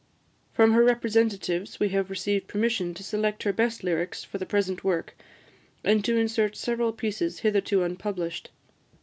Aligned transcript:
From 0.51 0.73
her 0.73 0.83
representatives 0.83 1.79
we 1.79 1.89
have 1.89 2.09
received 2.09 2.47
permission 2.47 2.95
to 2.95 3.03
select 3.03 3.43
her 3.43 3.53
best 3.53 3.83
lyrics 3.83 4.23
for 4.23 4.39
the 4.39 4.47
present 4.47 4.83
work, 4.83 5.13
and 5.83 6.03
to 6.05 6.17
insert 6.17 6.57
several 6.57 6.91
pieces 6.91 7.41
hitherto 7.41 7.83
unpublished. 7.83 8.49